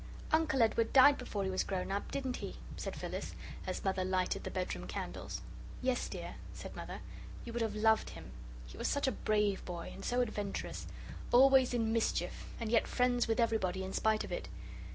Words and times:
"Uncle 0.31 0.63
Edward 0.63 0.91
died 0.93 1.15
before 1.19 1.43
he 1.43 1.49
was 1.51 1.63
grown 1.63 1.91
up, 1.91 2.09
didn't 2.11 2.37
he?" 2.37 2.55
said 2.75 2.95
Phyllis, 2.95 3.35
as 3.67 3.83
Mother 3.83 4.03
lighted 4.03 4.43
the 4.43 4.49
bedroom 4.49 4.87
candles. 4.87 5.41
"Yes, 5.79 6.09
dear," 6.09 6.37
said 6.55 6.75
Mother, 6.75 7.01
"you 7.45 7.53
would 7.53 7.61
have 7.61 7.75
loved 7.75 8.09
him. 8.09 8.31
He 8.65 8.77
was 8.79 8.87
such 8.87 9.05
a 9.05 9.11
brave 9.11 9.63
boy, 9.63 9.91
and 9.93 10.03
so 10.03 10.21
adventurous. 10.21 10.87
Always 11.31 11.71
in 11.71 11.93
mischief, 11.93 12.47
and 12.59 12.71
yet 12.71 12.87
friends 12.87 13.27
with 13.27 13.39
everybody 13.39 13.83
in 13.83 13.93
spite 13.93 14.23
of 14.23 14.31
it. 14.31 14.47